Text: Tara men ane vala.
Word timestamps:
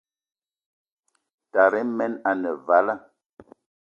Tara 1.51 1.81
men 1.97 2.13
ane 2.29 2.51
vala. 2.67 2.95